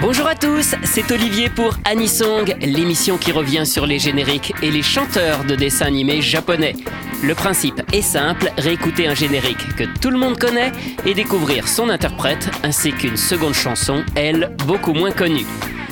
[0.00, 4.82] Bonjour à tous, c'est Olivier pour Anisong, l'émission qui revient sur les génériques et les
[4.82, 6.74] chanteurs de dessins animés japonais.
[7.22, 10.72] Le principe est simple, réécouter un générique que tout le monde connaît
[11.04, 15.46] et découvrir son interprète ainsi qu'une seconde chanson, elle, beaucoup moins connue.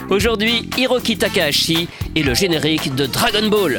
[0.09, 1.87] Aujourd'hui, Hiroki Takahashi
[2.17, 3.79] et le générique de Dragon Ball.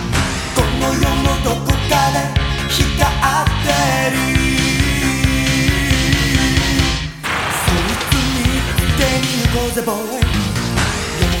[9.53, 10.51] こうぜボーイ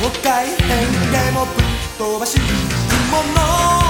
[0.03, 1.65] 妖怪変化もぶっ
[1.97, 3.80] 飛ばし雲の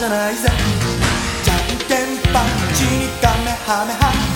[0.00, 0.48] じゃないぜ。
[1.44, 4.29] じゃんけんパンチにダメハメハ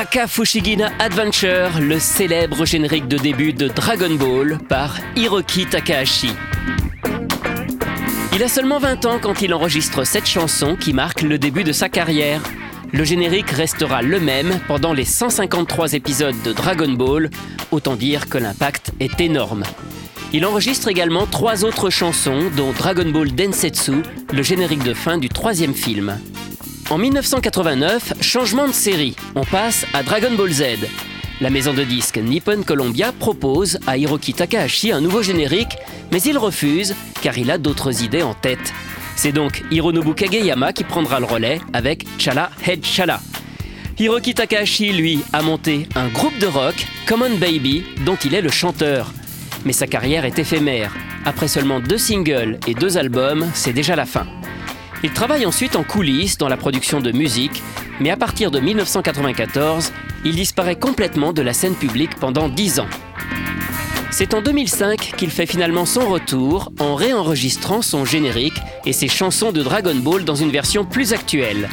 [0.00, 6.30] Maka Fushigina Adventure, le célèbre générique de début de Dragon Ball par Hiroki Takahashi.
[8.34, 11.72] Il a seulement 20 ans quand il enregistre cette chanson qui marque le début de
[11.72, 12.40] sa carrière.
[12.94, 17.28] Le générique restera le même pendant les 153 épisodes de Dragon Ball,
[17.70, 19.64] autant dire que l'impact est énorme.
[20.32, 24.00] Il enregistre également trois autres chansons, dont Dragon Ball Densetsu,
[24.32, 26.18] le générique de fin du troisième film.
[26.90, 30.64] En 1989, changement de série, on passe à Dragon Ball Z.
[31.40, 35.78] La maison de disques Nippon Columbia propose à Hiroki Takahashi un nouveau générique,
[36.10, 38.74] mais il refuse car il a d'autres idées en tête.
[39.14, 43.20] C'est donc Hironobu Kageyama qui prendra le relais avec Chala Head Chala.
[43.96, 46.74] Hiroki Takahashi, lui, a monté un groupe de rock,
[47.06, 49.12] Common Baby, dont il est le chanteur.
[49.64, 50.92] Mais sa carrière est éphémère.
[51.24, 54.26] Après seulement deux singles et deux albums, c'est déjà la fin.
[55.02, 57.62] Il travaille ensuite en coulisses dans la production de musique,
[58.00, 59.92] mais à partir de 1994,
[60.24, 62.88] il disparaît complètement de la scène publique pendant dix ans.
[64.10, 69.52] C'est en 2005 qu'il fait finalement son retour en réenregistrant son générique et ses chansons
[69.52, 71.68] de Dragon Ball dans une version plus actuelle.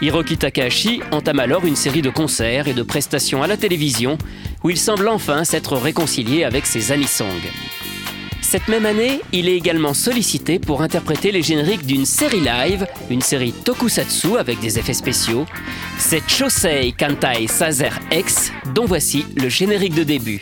[0.00, 4.16] Hiroki Takahashi entame alors une série de concerts et de prestations à la télévision
[4.62, 7.28] où il semble enfin s'être réconcilié avec ses anisong.
[8.44, 13.22] Cette même année, il est également sollicité pour interpréter les génériques d'une série live, une
[13.22, 15.46] série tokusatsu avec des effets spéciaux.
[15.98, 20.40] C'est Chosei Kantai Sazer X, dont voici le générique de début.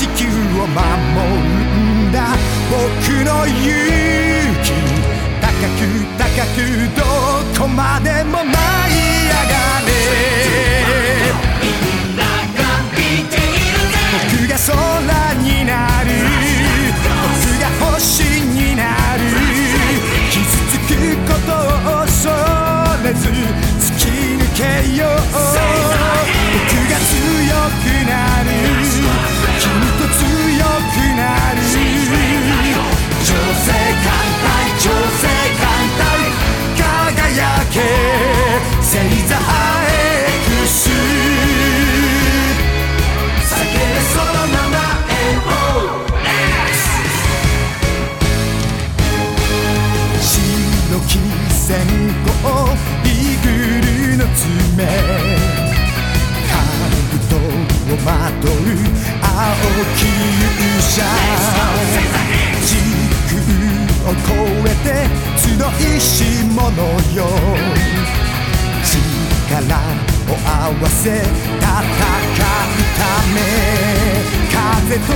[0.00, 1.52] 地球を守る
[2.08, 2.32] んだ。
[2.70, 2.80] 僕
[3.22, 3.52] の勇
[4.64, 4.72] 気
[5.42, 5.84] 高く
[6.16, 6.24] 高
[6.56, 6.56] く
[6.96, 7.04] ど
[7.62, 9.52] こまでも舞い上が
[9.84, 9.92] れ。
[11.60, 12.24] みんな
[12.56, 12.96] が見
[13.28, 14.72] ているね僕が空
[15.34, 15.70] にな
[16.04, 16.08] る。
[17.20, 18.82] 僕が星にな
[19.18, 19.20] る。
[20.30, 20.90] 傷つく
[21.28, 22.32] ことを恐
[23.04, 24.60] れず突き抜け
[24.96, 25.12] よう。
[26.56, 27.12] 僕が強
[27.82, 28.10] くな
[28.44, 28.48] る。
[34.80, 35.68] 正反
[35.98, 36.02] 対
[36.78, 37.76] 輝け。
[38.80, 39.59] 星
[66.76, 66.78] の
[67.14, 67.18] よ。
[68.84, 69.76] 力
[70.28, 70.48] を合
[70.80, 71.74] わせ戦う
[72.96, 73.00] た
[73.34, 73.36] め
[74.48, 74.56] 風
[74.96, 75.10] と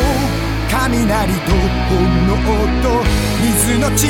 [0.71, 1.53] 雷と
[1.89, 1.95] 炎
[2.83, 2.85] と
[3.41, 4.05] 水の力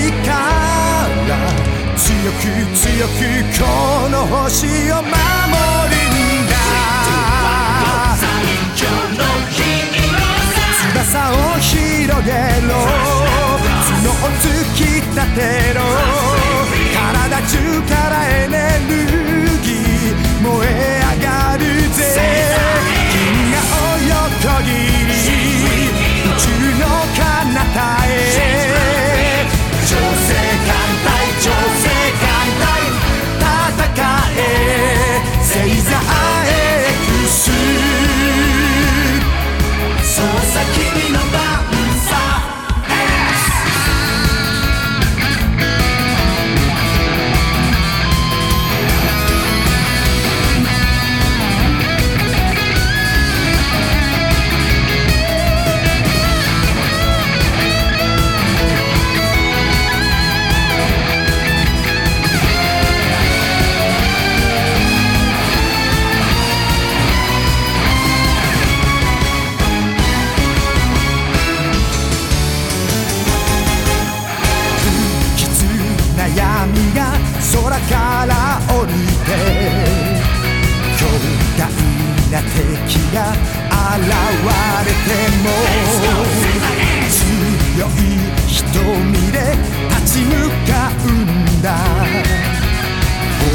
[1.96, 2.42] 強く
[2.74, 3.12] 強く
[3.58, 3.62] こ
[4.10, 6.52] の星を守るんだ
[10.92, 12.30] 翼を広げ
[12.66, 12.72] ろ。
[13.84, 14.44] 角を突
[14.74, 15.38] き立て
[15.74, 16.33] ろ。
[17.46, 18.56] 宙からエネ
[18.88, 19.13] ルギー
[83.14, 84.10] が現
[84.84, 85.46] れても
[87.08, 88.02] 強い
[88.48, 88.52] 瞳
[89.30, 89.38] で
[89.88, 90.30] 立ち向
[90.66, 91.66] かうんだ。
[93.38, 93.46] 本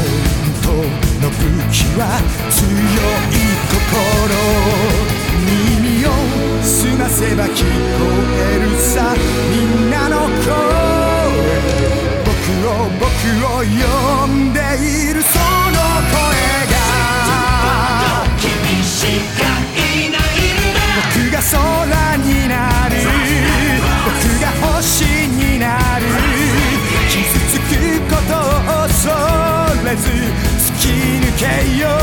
[0.62, 1.38] 当の武
[1.70, 2.00] 器は
[2.50, 2.56] 強
[3.28, 3.32] い
[3.68, 3.90] 心。
[5.44, 6.08] 耳を
[6.62, 7.66] 澄ませば聞こ
[8.36, 9.14] えるさ。
[29.96, 31.44] ず突き抜け
[31.80, 31.99] よう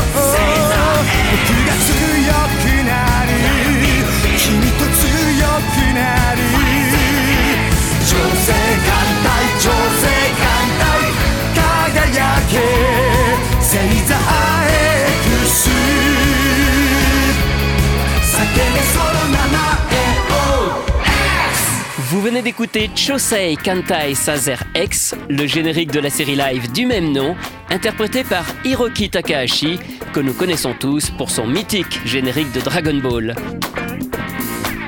[22.16, 27.36] venez d'écouter Chosei Kantai Sazer X, le générique de la série live du même nom,
[27.70, 29.78] interprété par Hiroki Takahashi,
[30.14, 33.36] que nous connaissons tous pour son mythique générique de Dragon Ball.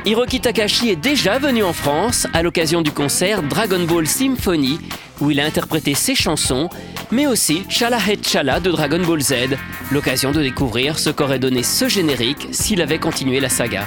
[0.06, 4.80] Hiroki Takahashi est déjà venu en France à l'occasion du concert Dragon Ball Symphony,
[5.20, 6.70] où il a interprété ses chansons,
[7.10, 9.34] mais aussi Chala Het Chala de Dragon Ball Z,
[9.92, 13.86] l'occasion de découvrir ce qu'aurait donné ce générique s'il avait continué la saga.